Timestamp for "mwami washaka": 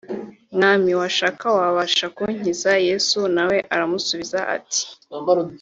0.55-1.45